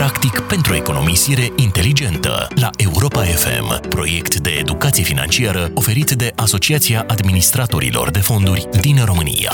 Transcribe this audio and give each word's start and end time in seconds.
practic 0.00 0.38
pentru 0.40 0.74
economisire 0.74 1.52
inteligentă 1.56 2.48
la 2.54 2.70
Europa 2.76 3.22
FM, 3.22 3.88
proiect 3.88 4.36
de 4.36 4.50
educație 4.58 5.04
financiară 5.04 5.70
oferit 5.74 6.10
de 6.10 6.32
Asociația 6.36 7.04
Administratorilor 7.08 8.10
de 8.10 8.18
Fonduri 8.18 8.68
din 8.80 9.04
România. 9.04 9.52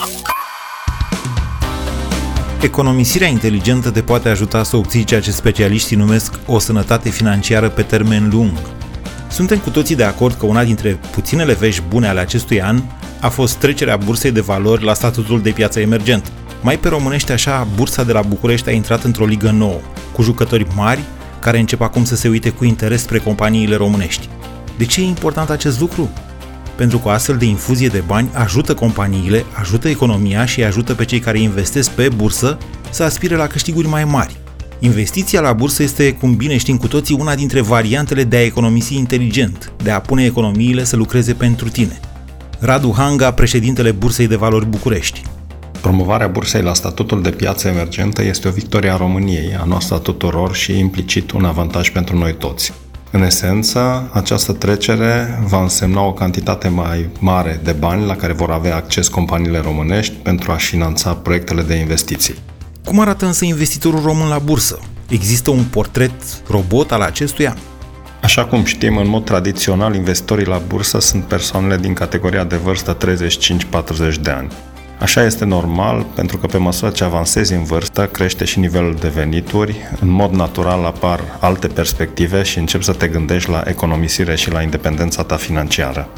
Economisirea 2.63 3.29
inteligentă 3.29 3.91
te 3.91 4.03
poate 4.03 4.29
ajuta 4.29 4.63
să 4.63 4.77
obții 4.77 5.05
ceea 5.05 5.21
ce 5.21 5.31
specialiștii 5.31 5.97
numesc 5.97 6.35
o 6.47 6.59
sănătate 6.59 7.11
financiară 7.11 7.69
pe 7.69 7.83
termen 7.83 8.29
lung. 8.33 8.53
Suntem 9.29 9.59
cu 9.59 9.71
toții 9.71 9.97
de 9.97 10.05
acord 10.05 10.39
că 10.39 10.47
una 10.47 10.65
dintre 10.65 10.99
puținele 11.11 11.53
vești 11.53 11.83
bune 11.89 12.09
ale 12.09 12.21
acestui 12.21 12.63
an 12.63 12.83
a 13.21 13.29
fost 13.29 13.57
trecerea 13.57 13.97
bursei 13.97 14.33
de 14.33 14.41
valori 14.41 14.85
la 14.85 14.95
statutul 14.95 15.43
de 15.43 15.51
piață 15.51 15.81
emergent. 15.81 16.33
Mai 16.67 16.79
pe 16.79 16.89
românește 16.89 17.33
așa, 17.33 17.67
bursa 17.75 18.05
de 18.05 18.13
la 18.13 18.23
București 18.23 18.69
a 18.69 18.73
intrat 18.73 19.05
într-o 19.05 19.25
ligă 19.25 19.51
nouă, 19.51 19.81
cu 20.13 20.23
jucători 20.23 20.67
mari 20.75 21.01
care 21.41 21.59
încep 21.59 21.81
acum 21.81 22.05
să 22.05 22.17
se 22.17 22.29
uite 22.29 22.51
cu 22.51 22.65
interes 22.65 23.03
spre 23.03 23.19
companiile 23.19 23.77
românești. 23.77 24.29
De 24.79 24.85
ce 24.85 25.01
e 25.01 25.05
important 25.05 25.51
acest 25.51 25.81
lucru? 25.81 26.11
Pentru 26.77 26.99
că 26.99 27.09
o 27.09 27.11
astfel 27.11 27.37
de 27.37 27.45
infuzie 27.45 27.89
de 27.89 28.03
bani 28.07 28.29
ajută 28.33 28.75
companiile, 28.75 29.45
ajută 29.53 29.89
economia 29.89 30.45
și 30.45 30.65
ajută 30.65 30.95
pe 30.95 31.05
cei 31.05 31.19
care 31.19 31.39
investesc 31.39 31.91
pe 31.91 32.09
bursă 32.09 32.59
să 32.91 33.03
aspire 33.03 33.37
la 33.37 33.47
câștiguri 33.47 33.89
mai 33.89 34.05
mari. 34.05 34.37
Investiția 34.79 35.41
la 35.41 35.53
bursă 35.53 35.83
este, 35.83 36.13
cum 36.13 36.35
bine 36.35 36.57
știm 36.57 36.77
cu 36.77 36.89
toții, 36.89 37.17
una 37.19 37.35
dintre 37.35 37.61
variantele 37.61 38.25
de 38.25 38.37
a 38.37 38.45
economisi 38.45 38.97
inteligent, 38.97 39.73
de 39.83 39.91
a 39.91 40.01
pune 40.01 40.25
economiile 40.25 40.85
să 40.85 40.97
lucreze 40.97 41.33
pentru 41.33 41.69
tine. 41.69 42.01
Radu 42.59 42.95
Hanga, 42.97 43.31
președintele 43.31 43.91
Bursei 43.91 44.27
de 44.27 44.37
Valori 44.37 44.67
București. 44.67 45.23
Promovarea 45.87 46.27
bursei 46.27 46.63
la 46.63 46.75
statutul 46.75 47.23
de 47.23 47.31
piață 47.31 47.69
emergentă 47.69 48.23
este 48.23 48.49
o 48.49 48.51
victorie 48.51 48.91
a 48.91 48.97
României, 48.97 49.57
a 49.61 49.65
noastră 49.65 49.95
a 49.95 49.99
tuturor 49.99 50.55
și 50.55 50.79
implicit 50.79 51.31
un 51.31 51.45
avantaj 51.45 51.91
pentru 51.91 52.19
noi 52.19 52.35
toți. 52.35 52.73
În 53.11 53.23
esență, 53.23 54.11
această 54.13 54.53
trecere 54.53 55.41
va 55.47 55.63
însemna 55.63 56.01
o 56.03 56.13
cantitate 56.13 56.69
mai 56.69 57.09
mare 57.19 57.61
de 57.65 57.73
bani 57.73 58.07
la 58.07 58.17
care 58.17 58.33
vor 58.33 58.51
avea 58.51 58.77
acces 58.77 59.09
companiile 59.09 59.59
românești 59.59 60.15
pentru 60.15 60.53
a 60.53 60.55
finanța 60.55 61.15
proiectele 61.15 61.63
de 61.63 61.75
investiții. 61.75 62.35
Cum 62.85 63.01
arată 63.01 63.27
însă 63.27 63.45
investitorul 63.45 64.03
român 64.03 64.29
la 64.29 64.39
bursă? 64.39 64.79
Există 65.09 65.51
un 65.51 65.65
portret 65.65 66.13
robot 66.49 66.93
al 66.93 67.01
acestuia? 67.01 67.57
Așa 68.23 68.45
cum 68.45 68.65
știm, 68.65 68.97
în 68.97 69.09
mod 69.09 69.25
tradițional, 69.25 69.95
investitorii 69.95 70.47
la 70.47 70.63
bursă 70.67 71.01
sunt 71.01 71.25
persoanele 71.25 71.77
din 71.77 71.93
categoria 71.93 72.45
de 72.45 72.57
vârstă 72.57 72.97
35-40 72.97 74.21
de 74.21 74.31
ani. 74.31 74.49
Așa 74.99 75.25
este 75.25 75.45
normal, 75.45 76.07
pentru 76.15 76.37
că 76.37 76.47
pe 76.47 76.57
măsură 76.57 76.91
ce 76.91 77.05
avansezi 77.05 77.53
în 77.53 77.65
vârstă, 77.65 78.07
crește 78.07 78.45
și 78.45 78.59
nivelul 78.59 78.97
de 79.01 79.09
venituri, 79.09 79.77
în 80.01 80.09
mod 80.09 80.31
natural 80.31 80.85
apar 80.85 81.21
alte 81.41 81.67
perspective 81.67 82.43
și 82.43 82.59
începi 82.59 82.85
să 82.85 82.93
te 82.93 83.09
gândești 83.09 83.51
la 83.51 83.63
economisire 83.67 84.37
și 84.37 84.51
la 84.51 84.63
independența 84.63 85.23
ta 85.23 85.37
financiară. 85.37 86.09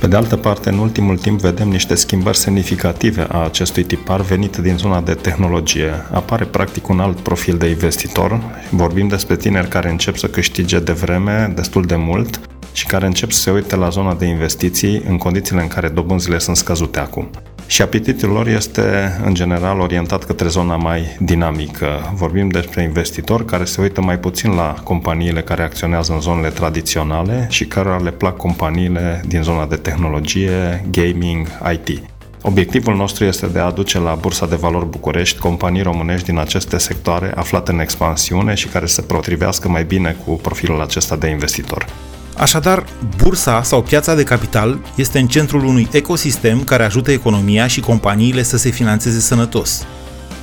Pe 0.00 0.06
de 0.06 0.16
altă 0.16 0.36
parte, 0.36 0.68
în 0.68 0.78
ultimul 0.78 1.18
timp 1.18 1.40
vedem 1.40 1.68
niște 1.68 1.94
schimbări 1.94 2.36
semnificative 2.36 3.26
a 3.28 3.44
acestui 3.44 3.82
tipar 3.82 4.20
venit 4.20 4.56
din 4.56 4.76
zona 4.76 5.00
de 5.00 5.14
tehnologie. 5.14 5.90
Apare 6.12 6.44
practic 6.44 6.88
un 6.88 7.00
alt 7.00 7.20
profil 7.20 7.56
de 7.56 7.66
investitor. 7.68 8.40
Vorbim 8.70 9.08
despre 9.08 9.36
tineri 9.36 9.68
care 9.68 9.90
încep 9.90 10.16
să 10.16 10.26
câștige 10.26 10.78
de 10.78 10.92
vreme 10.92 11.52
destul 11.54 11.84
de 11.84 11.96
mult 11.96 12.40
și 12.72 12.86
care 12.86 13.06
încep 13.06 13.30
să 13.30 13.40
se 13.40 13.50
uite 13.50 13.76
la 13.76 13.88
zona 13.88 14.14
de 14.14 14.26
investiții 14.26 15.02
în 15.08 15.18
condițiile 15.18 15.62
în 15.62 15.68
care 15.68 15.88
dobânzile 15.88 16.38
sunt 16.38 16.56
scăzute 16.56 16.98
acum. 16.98 17.30
Și 17.70 17.82
apetitul 17.82 18.28
lor 18.28 18.46
este, 18.46 19.18
în 19.24 19.34
general, 19.34 19.80
orientat 19.80 20.24
către 20.24 20.48
zona 20.48 20.76
mai 20.76 21.16
dinamică. 21.20 22.12
Vorbim 22.14 22.48
despre 22.48 22.82
investitori 22.82 23.44
care 23.44 23.64
se 23.64 23.80
uită 23.80 24.00
mai 24.00 24.18
puțin 24.18 24.54
la 24.54 24.74
companiile 24.82 25.40
care 25.42 25.62
acționează 25.62 26.12
în 26.12 26.20
zonele 26.20 26.48
tradiționale 26.48 27.46
și 27.50 27.66
care 27.66 27.96
le 28.02 28.10
plac 28.10 28.36
companiile 28.36 29.22
din 29.26 29.42
zona 29.42 29.66
de 29.66 29.76
tehnologie, 29.76 30.84
gaming, 30.90 31.46
IT. 31.72 32.02
Obiectivul 32.42 32.96
nostru 32.96 33.24
este 33.24 33.46
de 33.46 33.58
a 33.58 33.64
aduce 33.64 33.98
la 33.98 34.14
Bursa 34.14 34.46
de 34.46 34.56
Valori 34.56 34.86
București 34.86 35.38
companii 35.38 35.82
românești 35.82 36.26
din 36.26 36.38
aceste 36.38 36.78
sectoare 36.78 37.32
aflate 37.34 37.72
în 37.72 37.80
expansiune 37.80 38.54
și 38.54 38.68
care 38.68 38.86
se 38.86 39.02
potrivească 39.02 39.68
mai 39.68 39.84
bine 39.84 40.16
cu 40.24 40.32
profilul 40.32 40.80
acesta 40.80 41.16
de 41.16 41.28
investitor. 41.28 41.86
Așadar, 42.38 42.84
bursa 43.16 43.62
sau 43.62 43.82
piața 43.82 44.14
de 44.14 44.22
capital 44.22 44.78
este 44.94 45.18
în 45.18 45.26
centrul 45.26 45.64
unui 45.64 45.88
ecosistem 45.92 46.64
care 46.64 46.84
ajută 46.84 47.10
economia 47.10 47.66
și 47.66 47.80
companiile 47.80 48.42
să 48.42 48.56
se 48.56 48.70
finanțeze 48.70 49.20
sănătos. 49.20 49.86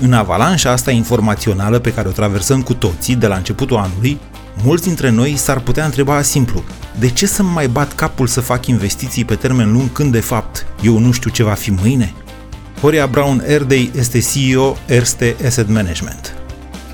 În 0.01 0.13
avalanșa 0.13 0.71
asta 0.71 0.91
informațională 0.91 1.79
pe 1.79 1.93
care 1.93 2.07
o 2.07 2.11
traversăm 2.11 2.61
cu 2.61 2.73
toții 2.73 3.15
de 3.15 3.27
la 3.27 3.35
începutul 3.35 3.77
anului, 3.77 4.19
mulți 4.63 4.83
dintre 4.83 5.09
noi 5.09 5.35
s-ar 5.35 5.59
putea 5.59 5.85
întreba 5.85 6.21
simplu, 6.21 6.63
de 6.99 7.09
ce 7.09 7.25
să 7.25 7.43
mai 7.43 7.67
bat 7.67 7.93
capul 7.93 8.27
să 8.27 8.41
fac 8.41 8.65
investiții 8.65 9.25
pe 9.25 9.35
termen 9.35 9.71
lung 9.71 9.91
când 9.91 10.11
de 10.11 10.19
fapt 10.19 10.65
eu 10.81 10.97
nu 10.97 11.11
știu 11.11 11.29
ce 11.29 11.43
va 11.43 11.53
fi 11.53 11.71
mâine? 11.71 12.13
Horia 12.81 13.07
Brown 13.07 13.43
Erdei 13.47 13.91
este 13.97 14.19
CEO 14.19 14.77
Erste 14.87 15.35
Asset 15.45 15.69
Management. 15.69 16.34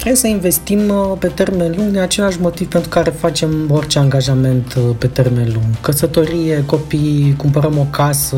Trebuie 0.01 0.22
să 0.22 0.28
investim 0.28 0.89
uh, 0.89 1.17
pe 1.19 1.28
termen 1.28 1.73
lung 1.78 1.89
din 1.89 2.00
același 2.00 2.41
motiv 2.41 2.67
pentru 2.67 2.89
care 2.89 3.09
facem 3.09 3.69
orice 3.72 4.00
angajament 4.00 4.73
uh, 4.73 4.95
pe 4.97 5.07
termen 5.07 5.51
lung. 5.53 5.79
Căsătorie, 5.81 6.63
copii, 6.66 7.34
cumpărăm 7.38 7.78
o 7.78 7.85
casă 7.89 8.38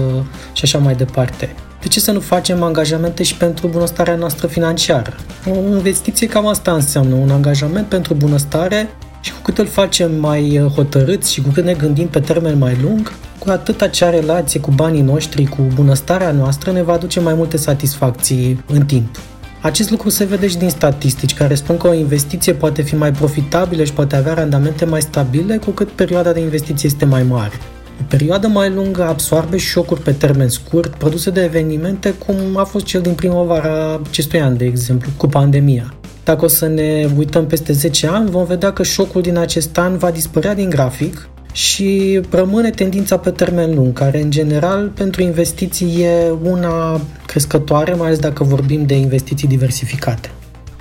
și 0.53 0.63
așa 0.63 0.78
mai 0.78 0.96
departe. 0.96 1.56
De 1.81 1.88
ce 1.88 2.00
să 2.00 2.12
nu 2.12 2.19
facem 2.19 2.63
angajamente 2.63 3.23
și 3.23 3.35
pentru 3.35 3.68
bunăstarea 3.68 4.16
noastră 4.16 4.47
financiară? 4.47 5.13
O 5.52 5.75
investiție 5.75 6.28
cam 6.28 6.47
asta 6.47 6.72
înseamnă, 6.72 7.16
un 7.16 7.29
angajament 7.29 7.88
pentru 7.88 8.13
bunăstare 8.13 8.90
și 9.22 9.31
cu 9.31 9.40
cât 9.44 9.57
îl 9.57 9.68
facem 9.68 10.19
mai 10.19 10.59
uh, 10.59 10.72
hotărâți 10.72 11.34
și 11.34 11.41
cu 11.41 11.50
cât 11.50 11.63
ne 11.63 11.73
gândim 11.73 12.07
pe 12.07 12.19
termen 12.19 12.57
mai 12.57 12.78
lung, 12.81 13.13
cu 13.40 13.50
atât 13.50 13.81
acea 13.81 14.09
relație 14.09 14.59
cu 14.59 14.72
banii 14.72 15.02
noștri, 15.02 15.46
cu 15.46 15.62
bunăstarea 15.73 16.31
noastră, 16.31 16.72
ne 16.72 16.84
va 16.84 16.94
aduce 16.94 17.19
mai 17.19 17.34
multe 17.34 17.57
satisfacții 17.57 18.63
în 18.68 18.85
timp. 18.85 19.19
Acest 19.63 19.90
lucru 19.90 20.09
se 20.09 20.24
vede 20.24 20.47
și 20.47 20.57
din 20.57 20.69
statistici, 20.69 21.34
care 21.34 21.56
spun 21.56 21.78
că 21.78 21.88
o 21.88 21.94
investiție 21.94 22.53
poate 22.53 22.81
fi 22.81 22.96
mai 22.96 23.12
profitabilă 23.12 23.84
și 23.84 23.94
poate 23.94 24.16
avea 24.16 24.34
randamente 24.34 24.85
mai 24.85 25.01
stabile 25.01 25.57
cu 25.57 25.72
cât 25.72 25.90
perioada 25.90 26.31
de 26.31 26.40
investiție 26.40 26.90
este 26.91 27.06
mai 27.06 27.24
mare. 27.24 27.53
O 28.02 28.03
perioadă 28.09 28.47
mai 28.47 28.69
lungă 28.69 29.03
absorbe 29.03 29.57
șocuri 29.57 30.02
pe 30.02 30.12
termen 30.12 30.50
scurt 30.50 30.96
produse 30.96 31.29
de 31.29 31.44
evenimente 31.44 32.13
cum 32.13 32.35
a 32.57 32.63
fost 32.63 32.85
cel 32.85 33.02
din 33.02 33.13
primăvara 33.13 34.02
acestui 34.09 34.41
an, 34.41 34.57
de 34.57 34.66
exemplu, 34.66 35.09
cu 35.18 35.28
pandemia. 35.28 35.94
Dacă 36.23 36.46
o 36.46 36.47
să 36.47 36.68
ne 36.68 37.07
uităm 37.18 37.46
peste 37.46 37.73
10 37.73 38.07
ani, 38.07 38.29
vom 38.29 38.46
vedea 38.46 38.73
că 38.73 38.84
șocul 38.84 39.22
din 39.22 39.38
acest 39.38 39.78
an 39.78 39.97
va 39.97 40.12
dispărea 40.12 40.56
din 40.56 40.69
grafic 40.69 41.29
și 41.53 42.19
rămâne 42.30 42.69
tendința 42.69 43.18
pe 43.18 43.30
termen 43.30 43.75
lung, 43.75 43.94
care 43.94 44.22
în 44.22 44.31
general 44.31 44.91
pentru 44.96 45.22
investiții 45.22 46.02
e 46.02 46.31
una 46.44 47.02
crescătoare, 47.25 47.94
mai 47.94 48.08
ales 48.08 48.19
dacă 48.19 48.44
vorbim 48.44 48.86
de 48.86 48.96
investiții 48.96 49.47
diversificate. 49.47 50.31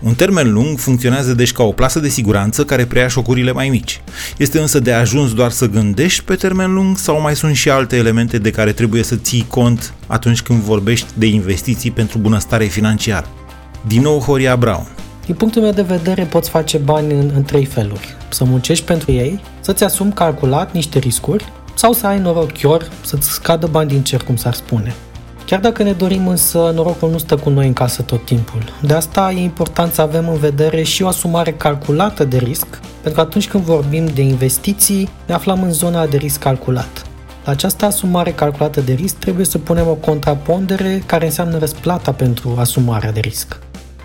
Un 0.03 0.15
termen 0.15 0.53
lung 0.53 0.79
funcționează 0.79 1.35
deci 1.35 1.53
ca 1.53 1.63
o 1.63 1.73
plasă 1.73 1.99
de 1.99 2.09
siguranță 2.09 2.65
care 2.65 2.85
preia 2.85 3.09
șocurile 3.09 3.53
mai 3.53 3.69
mici. 3.69 4.01
Este 4.37 4.59
însă 4.59 4.81
de 4.81 4.93
ajuns 4.93 5.35
doar 5.35 5.51
să 5.51 5.69
gândești 5.69 6.25
pe 6.25 6.35
termen 6.35 6.73
lung 6.73 6.99
sau 6.99 7.21
mai 7.21 7.37
sunt 7.37 7.55
și 7.55 7.71
alte 7.71 7.97
elemente 7.97 8.39
de 8.39 8.51
care 8.51 8.73
trebuie 8.73 9.03
să 9.03 9.17
ții 9.17 9.47
cont 9.49 9.95
atunci 10.07 10.43
când 10.43 10.61
vorbești 10.61 11.07
de 11.15 11.27
investiții 11.27 11.91
pentru 11.91 12.19
bunăstare 12.19 12.65
financiară? 12.65 13.29
Din 13.87 14.03
nou 14.03 14.19
Horia 14.19 14.57
Brown. 14.57 14.87
Din 15.27 15.35
punctul 15.35 15.63
meu 15.63 15.71
de 15.71 15.83
vedere, 15.83 16.25
poți 16.25 16.51
face 16.51 16.79
bani 16.79 17.13
în, 17.13 17.31
în 17.35 17.43
trei 17.43 17.65
feluri. 17.65 18.17
Să 18.29 18.45
muncești 18.45 18.85
pentru 18.85 19.13
ei, 19.13 19.41
să-ți 19.61 19.85
asumi 19.85 20.13
calculat 20.13 20.73
niște 20.73 20.99
riscuri 20.99 21.53
sau 21.75 21.93
să 21.93 22.07
ai 22.07 22.19
noroc 22.19 22.53
chior, 22.53 22.89
să-ți 23.05 23.31
scadă 23.31 23.67
bani 23.67 23.89
din 23.89 24.03
cer, 24.03 24.23
cum 24.23 24.37
s-ar 24.37 24.55
spune. 24.55 24.95
Chiar 25.47 25.61
dacă 25.61 25.83
ne 25.83 25.93
dorim 25.93 26.29
însă, 26.29 26.73
norocul 26.75 27.11
nu 27.11 27.19
stă 27.19 27.37
cu 27.37 27.51
noi 27.51 27.67
în 27.67 27.73
casă 27.73 28.03
tot 28.03 28.25
timpul. 28.25 28.63
De 28.81 28.95
asta 28.95 29.33
e 29.37 29.43
important 29.43 29.93
să 29.93 30.01
avem 30.01 30.29
în 30.29 30.39
vedere 30.39 30.83
și 30.83 31.03
o 31.03 31.07
asumare 31.07 31.53
calculată 31.53 32.25
de 32.25 32.37
risc, 32.37 32.67
pentru 33.03 33.21
că 33.21 33.21
atunci 33.21 33.49
când 33.49 33.65
vorbim 33.65 34.07
de 34.07 34.23
investiții, 34.23 35.09
ne 35.27 35.35
aflăm 35.35 35.63
în 35.63 35.73
zona 35.73 36.07
de 36.07 36.17
risc 36.17 36.39
calculat. 36.39 37.07
La 37.45 37.53
această 37.53 37.85
asumare 37.85 38.33
calculată 38.33 38.81
de 38.81 38.93
risc 38.93 39.15
trebuie 39.15 39.45
să 39.45 39.59
punem 39.59 39.89
o 39.89 39.95
contrapondere 39.95 41.03
care 41.07 41.25
înseamnă 41.25 41.59
răsplata 41.59 42.13
pentru 42.13 42.57
asumarea 42.59 43.13
de 43.13 43.21
risc. 43.21 43.59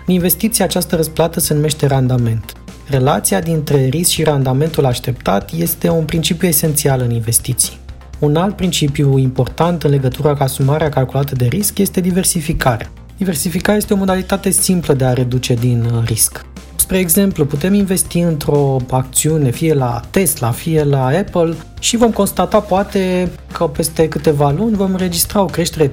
În 0.08 0.14
investiție 0.14 0.64
această 0.64 0.96
răsplată 0.96 1.40
se 1.40 1.54
numește 1.54 1.86
randament. 1.86 2.52
Relația 2.86 3.40
dintre 3.40 3.84
risc 3.84 4.10
și 4.10 4.22
randamentul 4.22 4.84
așteptat 4.84 5.52
este 5.52 5.88
un 5.90 6.04
principiu 6.04 6.48
esențial 6.48 7.00
în 7.00 7.10
investiții. 7.10 7.78
Un 8.18 8.36
alt 8.36 8.56
principiu 8.56 9.18
important 9.18 9.82
în 9.82 9.90
legătură 9.90 10.34
cu 10.34 10.42
asumarea 10.42 10.88
calculată 10.88 11.34
de 11.34 11.44
risc 11.44 11.78
este 11.78 12.00
diversificarea. 12.00 12.90
Diversificarea 13.16 13.76
este 13.76 13.92
o 13.92 13.96
modalitate 13.96 14.50
simplă 14.50 14.94
de 14.94 15.04
a 15.04 15.12
reduce 15.12 15.54
din 15.54 15.84
uh, 15.84 16.04
risc. 16.04 16.44
Spre 16.88 17.00
exemplu, 17.00 17.44
putem 17.44 17.74
investi 17.74 18.18
într-o 18.18 18.76
acțiune, 18.90 19.50
fie 19.50 19.74
la 19.74 20.00
Tesla, 20.10 20.50
fie 20.50 20.84
la 20.84 21.06
Apple, 21.06 21.54
și 21.80 21.96
vom 21.96 22.10
constata 22.10 22.60
poate 22.60 23.30
că 23.52 23.64
peste 23.64 24.08
câteva 24.08 24.50
luni 24.50 24.76
vom 24.76 24.90
înregistra 24.92 25.42
o 25.42 25.44
creștere 25.44 25.92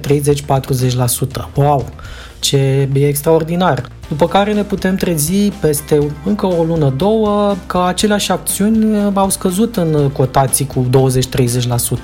Wow! 1.54 1.88
Ce 2.38 2.88
e 2.92 3.06
extraordinar! 3.06 3.88
După 4.08 4.28
care 4.28 4.52
ne 4.52 4.62
putem 4.62 4.96
trezi 4.96 5.52
peste 5.60 5.98
încă 6.24 6.46
o 6.46 6.62
lună, 6.62 6.94
două, 6.96 7.54
că 7.66 7.82
aceleași 7.86 8.30
acțiuni 8.30 9.12
au 9.14 9.30
scăzut 9.30 9.76
în 9.76 10.10
cotații 10.10 10.66
cu 10.66 10.86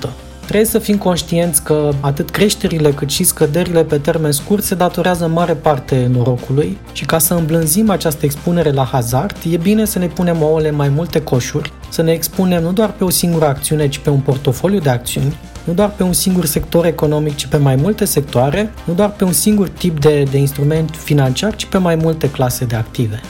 20-30%. 0.07 0.32
Trebuie 0.45 0.65
să 0.65 0.79
fim 0.79 0.97
conștienți 0.97 1.63
că 1.63 1.89
atât 1.99 2.29
creșterile 2.29 2.91
cât 2.91 3.09
și 3.09 3.23
scăderile 3.23 3.83
pe 3.83 3.97
termen 3.97 4.31
scurt 4.31 4.63
se 4.63 4.75
datorează 4.75 5.25
în 5.25 5.31
mare 5.31 5.53
parte 5.53 6.09
norocului 6.11 6.77
și 6.91 7.05
ca 7.05 7.17
să 7.17 7.33
îmblânzim 7.33 7.89
această 7.89 8.25
expunere 8.25 8.71
la 8.71 8.83
hazard, 8.83 9.35
e 9.51 9.57
bine 9.57 9.85
să 9.85 9.99
ne 9.99 10.07
punem 10.07 10.41
ouăle 10.41 10.71
mai 10.71 10.89
multe 10.89 11.21
coșuri, 11.21 11.73
să 11.89 12.01
ne 12.01 12.11
expunem 12.11 12.63
nu 12.63 12.71
doar 12.71 12.91
pe 12.91 13.03
o 13.03 13.09
singură 13.09 13.45
acțiune, 13.47 13.87
ci 13.87 13.97
pe 13.97 14.09
un 14.09 14.19
portofoliu 14.19 14.79
de 14.79 14.89
acțiuni, 14.89 15.37
nu 15.63 15.73
doar 15.73 15.89
pe 15.89 16.03
un 16.03 16.13
singur 16.13 16.45
sector 16.45 16.85
economic, 16.85 17.35
ci 17.35 17.45
pe 17.45 17.57
mai 17.57 17.75
multe 17.75 18.05
sectoare, 18.05 18.73
nu 18.83 18.93
doar 18.93 19.11
pe 19.11 19.23
un 19.23 19.33
singur 19.33 19.69
tip 19.69 19.99
de, 19.99 20.23
de 20.31 20.37
instrument 20.37 20.95
financiar, 21.03 21.55
ci 21.55 21.65
pe 21.65 21.77
mai 21.77 21.95
multe 21.95 22.29
clase 22.29 22.65
de 22.65 22.75
active. 22.75 23.21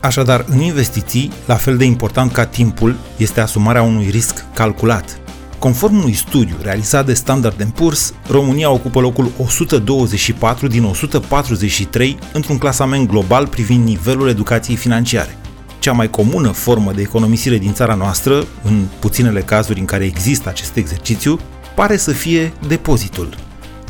Așadar, 0.00 0.44
în 0.48 0.60
investiții, 0.60 1.32
la 1.46 1.54
fel 1.54 1.76
de 1.76 1.84
important 1.84 2.32
ca 2.32 2.46
timpul 2.46 2.96
este 3.16 3.40
asumarea 3.40 3.82
unui 3.82 4.08
risc 4.10 4.44
calculat, 4.54 5.21
Conform 5.62 5.96
unui 5.96 6.12
studiu 6.12 6.56
realizat 6.62 7.06
de 7.06 7.14
Standard 7.14 7.72
Poor's, 7.72 8.14
România 8.28 8.70
ocupă 8.70 9.00
locul 9.00 9.30
124 9.38 10.66
din 10.66 10.84
143 10.84 12.18
într-un 12.32 12.58
clasament 12.58 13.08
global 13.08 13.46
privind 13.46 13.84
nivelul 13.84 14.28
educației 14.28 14.76
financiare. 14.76 15.38
Cea 15.78 15.92
mai 15.92 16.10
comună 16.10 16.50
formă 16.50 16.92
de 16.92 17.00
economisire 17.00 17.58
din 17.58 17.72
țara 17.72 17.94
noastră, 17.94 18.46
în 18.62 18.84
puținele 18.98 19.40
cazuri 19.40 19.80
în 19.80 19.84
care 19.84 20.04
există 20.04 20.48
acest 20.48 20.76
exercițiu, 20.76 21.38
pare 21.74 21.96
să 21.96 22.12
fie 22.12 22.52
depozitul. 22.68 23.28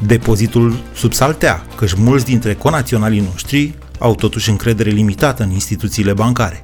Depozitul 0.06 0.82
subsaltea, 0.94 1.66
căci 1.76 1.94
mulți 1.94 2.24
dintre 2.24 2.54
conaționalii 2.54 3.28
noștri 3.30 3.74
au 3.98 4.14
totuși 4.14 4.50
încredere 4.50 4.90
limitată 4.90 5.42
în 5.42 5.50
instituțiile 5.50 6.12
bancare. 6.12 6.62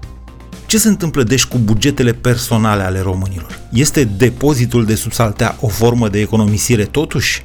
Ce 0.69 0.79
se 0.79 0.88
întâmplă 0.88 1.23
deci 1.23 1.44
cu 1.44 1.59
bugetele 1.59 2.12
personale 2.12 2.82
ale 2.82 3.00
românilor? 3.00 3.61
Este 3.73 4.05
depozitul 4.05 4.85
de 4.85 4.94
subsaltea 4.94 5.56
o 5.61 5.69
formă 5.69 6.09
de 6.09 6.20
economisire 6.20 6.85
totuși? 6.85 7.43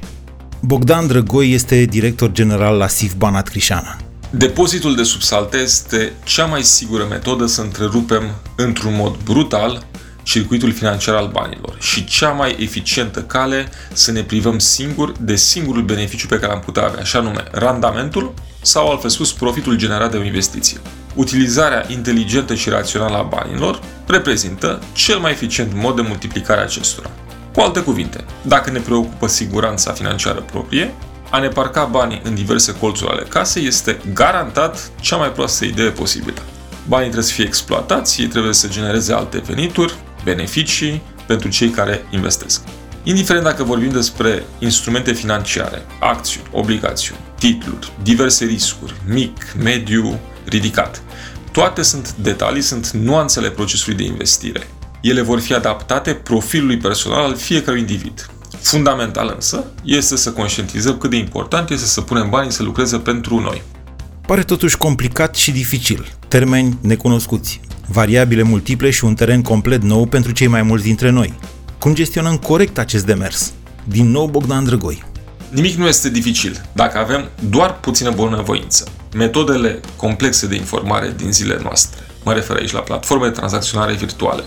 Bogdan 0.60 1.06
Drăgoi 1.06 1.52
este 1.52 1.84
director 1.84 2.32
general 2.32 2.76
la 2.76 2.88
SIF 2.88 3.14
Banat 3.14 3.48
Crișana. 3.48 3.96
Depozitul 4.30 4.94
de 4.94 5.02
subsalte 5.02 5.56
este 5.56 6.12
cea 6.24 6.44
mai 6.44 6.62
sigură 6.62 7.06
metodă 7.10 7.46
să 7.46 7.60
întrerupem 7.60 8.22
într-un 8.56 8.94
mod 8.96 9.16
brutal 9.24 9.86
circuitul 10.22 10.72
financiar 10.72 11.14
al 11.14 11.30
banilor 11.32 11.76
și 11.80 12.04
cea 12.04 12.30
mai 12.30 12.56
eficientă 12.58 13.22
cale 13.22 13.68
să 13.92 14.12
ne 14.12 14.22
privăm 14.22 14.58
singur 14.58 15.12
de 15.20 15.36
singurul 15.36 15.82
beneficiu 15.82 16.26
pe 16.26 16.38
care 16.38 16.52
am 16.52 16.60
putea 16.60 16.84
avea, 16.84 17.00
așa 17.00 17.20
nume 17.20 17.44
randamentul 17.50 18.34
sau, 18.62 18.90
altfel 18.90 19.10
spus, 19.10 19.32
profitul 19.32 19.76
generat 19.76 20.10
de 20.10 20.16
o 20.16 20.24
investiție. 20.24 20.78
Utilizarea 21.14 21.84
inteligentă 21.88 22.54
și 22.54 22.68
rațională 22.68 23.16
a 23.16 23.22
banilor 23.22 23.80
reprezintă 24.06 24.82
cel 24.92 25.18
mai 25.18 25.30
eficient 25.30 25.72
mod 25.74 25.96
de 25.96 26.02
multiplicare 26.02 26.60
a 26.60 26.64
acestora. 26.64 27.10
Cu 27.52 27.60
alte 27.60 27.80
cuvinte, 27.80 28.24
dacă 28.42 28.70
ne 28.70 28.78
preocupă 28.78 29.26
siguranța 29.26 29.92
financiară 29.92 30.40
proprie, 30.40 30.94
a 31.30 31.38
ne 31.38 31.48
parca 31.48 31.84
banii 31.84 32.20
în 32.24 32.34
diverse 32.34 32.74
colțuri 32.74 33.10
ale 33.10 33.22
casei 33.22 33.66
este 33.66 34.00
garantat 34.12 34.90
cea 35.00 35.16
mai 35.16 35.32
proastă 35.32 35.64
idee 35.64 35.90
posibilă. 35.90 36.42
Banii 36.88 37.08
trebuie 37.08 37.28
să 37.28 37.34
fie 37.34 37.44
exploatați, 37.44 38.20
ei 38.20 38.26
trebuie 38.26 38.52
să 38.52 38.68
genereze 38.68 39.12
alte 39.12 39.42
venituri, 39.46 39.94
beneficii 40.24 41.02
pentru 41.26 41.48
cei 41.48 41.68
care 41.68 42.06
investesc. 42.10 42.60
Indiferent 43.02 43.44
dacă 43.44 43.62
vorbim 43.62 43.90
despre 43.90 44.44
instrumente 44.58 45.12
financiare, 45.12 45.82
acțiuni, 46.00 46.46
obligațiuni, 46.52 47.20
titluri, 47.38 47.92
diverse 48.02 48.44
riscuri, 48.44 48.94
mic, 49.08 49.54
mediu, 49.62 50.18
ridicat. 50.44 51.02
Toate 51.52 51.82
sunt 51.82 52.14
detalii, 52.14 52.62
sunt 52.62 52.90
nuanțele 52.90 53.50
procesului 53.50 53.96
de 53.96 54.04
investire. 54.04 54.68
Ele 55.00 55.20
vor 55.20 55.40
fi 55.40 55.54
adaptate 55.54 56.12
profilului 56.12 56.76
personal 56.76 57.24
al 57.24 57.36
fiecărui 57.36 57.80
individ. 57.80 58.28
Fundamental 58.60 59.32
însă 59.34 59.64
este 59.84 60.16
să 60.16 60.32
conștientizăm 60.32 60.98
cât 60.98 61.10
de 61.10 61.16
important 61.16 61.70
este 61.70 61.86
să 61.86 62.00
punem 62.00 62.30
banii 62.30 62.52
să 62.52 62.62
lucreze 62.62 62.96
pentru 62.96 63.38
noi. 63.40 63.62
Pare 64.26 64.42
totuși 64.42 64.76
complicat 64.76 65.34
și 65.34 65.50
dificil. 65.50 66.12
Termeni 66.28 66.78
necunoscuți, 66.80 67.60
variabile 67.88 68.42
multiple 68.42 68.90
și 68.90 69.04
un 69.04 69.14
teren 69.14 69.42
complet 69.42 69.82
nou 69.82 70.06
pentru 70.06 70.32
cei 70.32 70.46
mai 70.46 70.62
mulți 70.62 70.84
dintre 70.84 71.10
noi. 71.10 71.34
Cum 71.78 71.94
gestionăm 71.94 72.36
corect 72.36 72.78
acest 72.78 73.06
demers? 73.06 73.52
Din 73.84 74.10
nou 74.10 74.26
Bogdan 74.26 74.64
Drăgoi. 74.64 75.04
Nimic 75.54 75.74
nu 75.74 75.86
este 75.86 76.10
dificil 76.10 76.60
dacă 76.72 76.98
avem 76.98 77.28
doar 77.48 77.80
puțină 77.80 78.10
bunăvoință. 78.10 78.88
Metodele 79.16 79.80
complexe 79.96 80.46
de 80.46 80.54
informare 80.54 81.14
din 81.16 81.32
zilele 81.32 81.60
noastre, 81.62 82.00
mă 82.24 82.32
refer 82.32 82.56
aici 82.56 82.72
la 82.72 82.80
platforme 82.80 83.26
de 83.26 83.32
tranzacționare 83.32 83.92
virtuale, 83.92 84.44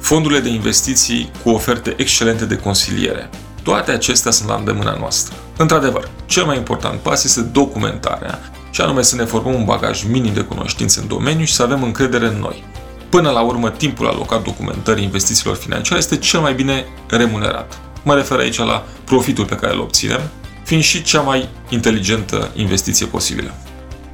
fondurile 0.00 0.40
de 0.40 0.48
investiții 0.48 1.30
cu 1.42 1.50
oferte 1.50 1.94
excelente 1.96 2.44
de 2.44 2.56
consiliere, 2.56 3.30
toate 3.62 3.90
acestea 3.90 4.30
sunt 4.30 4.48
la 4.48 4.54
îndemâna 4.54 4.96
noastră. 4.98 5.36
Într-adevăr, 5.56 6.10
cel 6.26 6.44
mai 6.44 6.56
important 6.56 7.00
pas 7.00 7.24
este 7.24 7.40
documentarea, 7.40 8.38
și 8.70 8.80
anume 8.80 9.02
să 9.02 9.16
ne 9.16 9.24
formăm 9.24 9.54
un 9.54 9.64
bagaj 9.64 10.02
minim 10.10 10.32
de 10.32 10.40
cunoștințe 10.40 11.00
în 11.00 11.08
domeniu 11.08 11.44
și 11.44 11.54
să 11.54 11.62
avem 11.62 11.82
încredere 11.82 12.26
în 12.26 12.38
noi. 12.40 12.64
Până 13.08 13.30
la 13.30 13.40
urmă, 13.40 13.70
timpul 13.70 14.06
alocat 14.06 14.42
documentării 14.42 15.04
investițiilor 15.04 15.56
financiare 15.56 16.00
este 16.00 16.16
cel 16.16 16.40
mai 16.40 16.54
bine 16.54 16.84
remunerat. 17.08 17.78
Mă 18.02 18.14
refer 18.14 18.38
aici 18.38 18.58
la 18.58 18.86
profitul 19.04 19.44
pe 19.44 19.54
care 19.54 19.72
îl 19.72 19.80
obținem, 19.80 20.20
fiind 20.68 20.82
și 20.82 21.02
cea 21.02 21.20
mai 21.20 21.48
inteligentă 21.68 22.50
investiție 22.54 23.06
posibilă. 23.06 23.54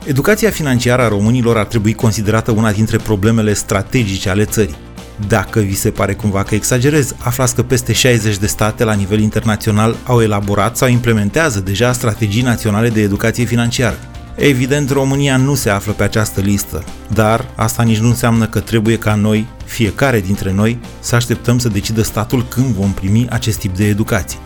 Educația 0.04 0.50
financiară 0.50 1.02
a 1.02 1.08
românilor 1.08 1.56
ar 1.56 1.64
trebui 1.64 1.92
considerată 1.92 2.50
una 2.50 2.72
dintre 2.72 2.96
problemele 2.96 3.52
strategice 3.52 4.28
ale 4.28 4.44
țării. 4.44 4.76
Dacă 5.28 5.60
vi 5.60 5.74
se 5.74 5.90
pare 5.90 6.14
cumva 6.14 6.42
că 6.42 6.54
exagerez, 6.54 7.14
aflați 7.18 7.54
că 7.54 7.62
peste 7.62 7.92
60 7.92 8.36
de 8.36 8.46
state 8.46 8.84
la 8.84 8.92
nivel 8.92 9.20
internațional 9.20 9.96
au 10.04 10.22
elaborat 10.22 10.76
sau 10.76 10.88
implementează 10.88 11.60
deja 11.60 11.92
strategii 11.92 12.42
naționale 12.42 12.88
de 12.88 13.00
educație 13.00 13.44
financiară. 13.44 13.98
Evident, 14.34 14.90
România 14.90 15.36
nu 15.36 15.54
se 15.54 15.70
află 15.70 15.92
pe 15.92 16.02
această 16.02 16.40
listă, 16.40 16.84
dar 17.12 17.44
asta 17.54 17.82
nici 17.82 17.98
nu 17.98 18.08
înseamnă 18.08 18.46
că 18.46 18.60
trebuie 18.60 18.98
ca 18.98 19.14
noi, 19.14 19.46
fiecare 19.64 20.20
dintre 20.20 20.52
noi, 20.52 20.78
să 21.00 21.14
așteptăm 21.14 21.58
să 21.58 21.68
decidă 21.68 22.02
statul 22.02 22.46
când 22.48 22.66
vom 22.66 22.92
primi 22.92 23.26
acest 23.30 23.58
tip 23.58 23.76
de 23.76 23.86
educație. 23.86 24.38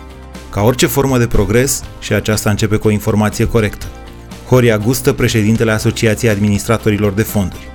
Ca 0.58 0.64
orice 0.64 0.86
formă 0.86 1.18
de 1.18 1.26
progres, 1.26 1.84
și 2.00 2.12
aceasta 2.12 2.50
începe 2.50 2.76
cu 2.76 2.88
o 2.88 2.90
informație 2.90 3.48
corectă. 3.48 3.86
Horia 4.48 4.78
Gustă, 4.78 5.12
președintele 5.12 5.70
Asociației 5.70 6.30
Administratorilor 6.30 7.12
de 7.12 7.22
Fonduri. 7.22 7.68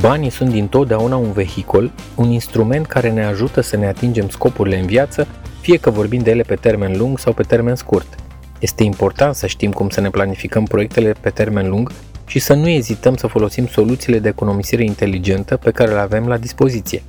Banii 0.00 0.30
sunt 0.30 0.50
dintotdeauna 0.50 1.16
un 1.16 1.32
vehicul, 1.32 1.90
un 2.14 2.30
instrument 2.30 2.86
care 2.86 3.10
ne 3.10 3.24
ajută 3.24 3.60
să 3.60 3.76
ne 3.76 3.86
atingem 3.86 4.28
scopurile 4.28 4.78
în 4.78 4.86
viață, 4.86 5.26
fie 5.60 5.76
că 5.76 5.90
vorbim 5.90 6.22
de 6.22 6.30
ele 6.30 6.42
pe 6.42 6.54
termen 6.54 6.98
lung 6.98 7.18
sau 7.18 7.32
pe 7.32 7.42
termen 7.42 7.74
scurt. 7.74 8.14
Este 8.58 8.82
important 8.82 9.34
să 9.34 9.46
știm 9.46 9.72
cum 9.72 9.88
să 9.88 10.00
ne 10.00 10.10
planificăm 10.10 10.64
proiectele 10.64 11.14
pe 11.20 11.30
termen 11.30 11.68
lung 11.68 11.92
și 12.26 12.38
să 12.38 12.54
nu 12.54 12.68
ezităm 12.68 13.16
să 13.16 13.26
folosim 13.26 13.66
soluțiile 13.66 14.18
de 14.18 14.28
economisire 14.28 14.84
inteligentă 14.84 15.56
pe 15.56 15.70
care 15.70 15.92
le 15.92 16.00
avem 16.00 16.26
la 16.26 16.36
dispoziție. 16.36 17.02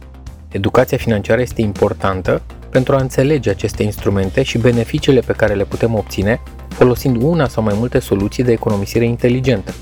Educația 0.50 0.98
financiară 0.98 1.42
este 1.42 1.62
importantă 1.62 2.42
pentru 2.72 2.96
a 2.96 3.02
înțelege 3.02 3.50
aceste 3.50 3.84
instrumente 3.84 4.44
și 4.44 4.58
beneficiile 4.58 5.20
pe 5.20 5.34
care 5.34 5.54
le 5.54 5.64
putem 5.64 5.96
obține 5.96 6.42
folosind 6.68 7.22
una 7.22 7.48
sau 7.48 7.64
mai 7.64 7.76
multe 7.78 8.00
soluții 8.00 8.44
de 8.44 8.52
economisire 8.52 9.06
inteligentă. 9.06 9.74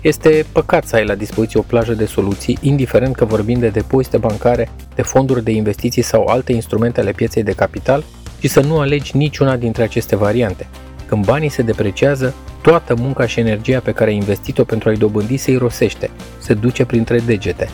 Este 0.00 0.46
păcat 0.52 0.86
să 0.86 0.96
ai 0.96 1.04
la 1.04 1.14
dispoziție 1.14 1.60
o 1.60 1.62
plajă 1.62 1.92
de 1.92 2.06
soluții, 2.06 2.58
indiferent 2.60 3.16
că 3.16 3.24
vorbim 3.24 3.58
de 3.58 3.68
depozite 3.68 4.16
bancare, 4.16 4.68
de 4.94 5.02
fonduri 5.02 5.44
de 5.44 5.50
investiții 5.50 6.02
sau 6.02 6.26
alte 6.26 6.52
instrumente 6.52 7.00
ale 7.00 7.12
pieței 7.12 7.42
de 7.42 7.52
capital, 7.52 8.04
și 8.40 8.48
să 8.48 8.60
nu 8.60 8.78
alegi 8.78 9.16
niciuna 9.16 9.56
dintre 9.56 9.82
aceste 9.82 10.16
variante. 10.16 10.68
Când 11.06 11.24
banii 11.24 11.48
se 11.48 11.62
depreciază, 11.62 12.34
toată 12.62 12.94
munca 12.94 13.26
și 13.26 13.40
energia 13.40 13.80
pe 13.80 13.92
care 13.92 14.10
ai 14.10 14.16
investit-o 14.16 14.64
pentru 14.64 14.88
a-i 14.88 14.96
dobândi 14.96 15.36
se 15.36 15.50
irosește, 15.50 16.10
se 16.38 16.54
duce 16.54 16.84
printre 16.84 17.18
degete. 17.18 17.68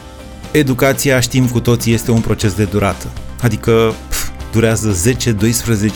Educația, 0.53 1.21
știm 1.21 1.49
cu 1.49 1.61
toții, 1.61 1.93
este 1.93 2.11
un 2.11 2.21
proces 2.21 2.55
de 2.55 2.65
durată. 2.65 3.07
Adică 3.43 3.93
pf, 4.09 4.12
durează 4.53 4.97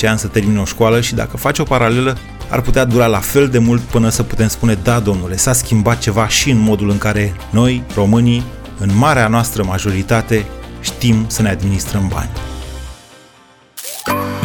10-12 0.04 0.08
ani 0.08 0.18
să 0.18 0.26
termini 0.26 0.58
o 0.58 0.64
școală 0.64 1.00
și 1.00 1.14
dacă 1.14 1.36
faci 1.36 1.58
o 1.58 1.62
paralelă, 1.62 2.16
ar 2.48 2.60
putea 2.60 2.84
dura 2.84 3.06
la 3.06 3.18
fel 3.18 3.48
de 3.48 3.58
mult 3.58 3.80
până 3.80 4.08
să 4.08 4.22
putem 4.22 4.48
spune 4.48 4.74
da, 4.82 5.00
domnule, 5.00 5.36
s-a 5.36 5.52
schimbat 5.52 5.98
ceva 5.98 6.28
și 6.28 6.50
în 6.50 6.58
modul 6.58 6.90
în 6.90 6.98
care 6.98 7.34
noi, 7.50 7.82
românii, 7.94 8.44
în 8.78 8.96
marea 8.96 9.28
noastră 9.28 9.64
majoritate, 9.64 10.46
știm 10.80 11.24
să 11.28 11.42
ne 11.42 11.48
administrăm 11.48 12.08
bani. 12.08 12.30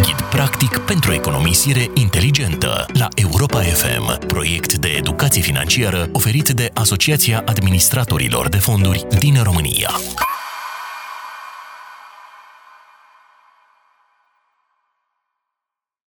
Ghid 0.01 0.21
practic 0.29 0.77
pentru 0.77 1.13
economisire 1.13 1.87
inteligentă 1.93 2.85
la 2.93 3.07
Europa 3.15 3.59
FM, 3.59 4.25
proiect 4.27 4.73
de 4.73 4.87
educație 4.97 5.41
financiară 5.41 6.09
oferit 6.11 6.49
de 6.49 6.69
Asociația 6.73 7.43
Administratorilor 7.45 8.49
de 8.49 8.57
Fonduri 8.57 9.05
din 9.19 9.39
România. 9.43 9.89